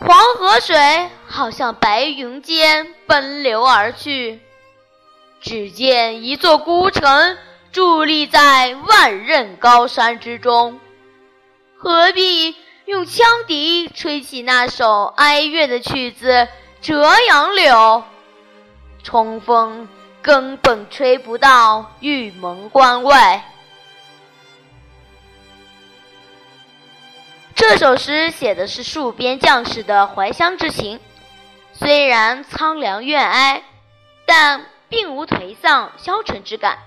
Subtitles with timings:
[0.00, 4.40] 黄河水好像白云间奔流而去，
[5.42, 7.36] 只见一座孤城
[7.70, 10.80] 伫立在万仞高山之中。
[11.76, 16.32] 何必用羌笛吹起那首哀怨的曲子
[16.80, 17.74] 《折杨柳》？
[19.02, 19.86] 冲锋
[20.22, 23.52] 根本吹不到玉门关外。
[27.70, 30.98] 这首诗写的是戍边将士的怀乡之情，
[31.72, 33.62] 虽然苍凉怨哀，
[34.26, 36.80] 但并无颓丧消沉之感。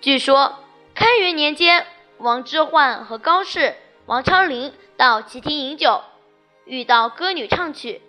[0.00, 0.58] 据说
[0.96, 1.86] 开元年间，
[2.18, 6.02] 王之涣和高适、王昌龄到齐亭饮酒，
[6.64, 8.02] 遇到歌女唱曲，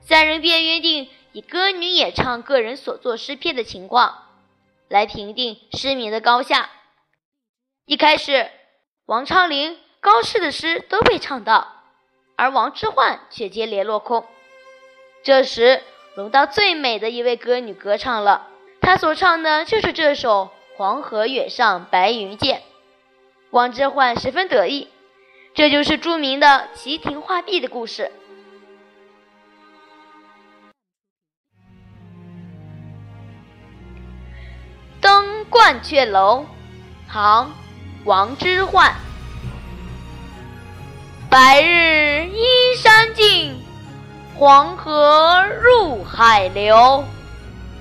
[0.00, 4.26] 三人便约定以歌女演唱个人所作诗篇的情况，
[4.88, 6.70] 来评定诗名的高下。
[7.86, 8.50] 一开始。
[9.04, 11.68] 王昌龄、高适的诗都被唱到，
[12.34, 14.26] 而王之涣却接连落空。
[15.22, 15.80] 这时，
[16.16, 18.48] 轮到最美的一位歌女歌唱了，
[18.80, 22.58] 她所唱的就是这首《黄河远上白云间》。
[23.50, 24.88] 王之涣十分得意，
[25.54, 28.10] 这就是著名的齐亭画壁的故事。
[35.00, 36.44] 登鹳雀楼，
[37.08, 37.52] 唐。
[38.04, 38.90] 王之涣，
[41.32, 43.58] 白日依山尽，
[44.38, 47.04] 黄河入海流。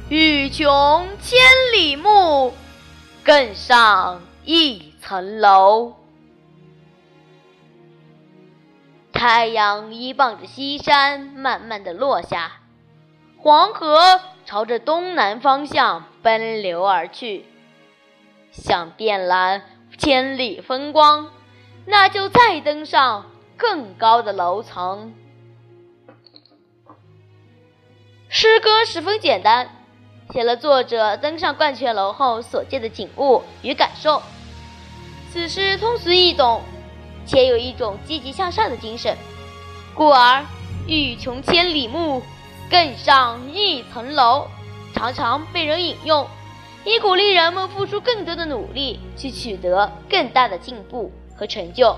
[0.07, 1.37] 欲穷千
[1.73, 2.53] 里目，
[3.25, 5.97] 更上一层楼。
[9.11, 12.53] 太阳依傍着西山，慢慢的落下，
[13.37, 17.45] 黄河朝着东南方向奔流而去，
[18.53, 19.63] 想遍蓝。
[19.97, 21.29] 千里风光，
[21.85, 23.25] 那就再登上
[23.61, 25.13] 更高的楼层。
[28.27, 29.69] 诗歌十分简单，
[30.33, 34.19] 写了作者登上鹳雀楼后所见的景物与感受。
[35.31, 36.63] 此诗通俗易懂，
[37.27, 39.15] 且有一种积极向上的精神，
[39.93, 40.43] 故而
[40.89, 42.23] “欲穷千里目，
[42.67, 44.47] 更上一层楼”
[44.95, 46.27] 常常被人引用。
[46.83, 51.95] 以鼓励人们付出更多的努力，去取得更大的进步和成就。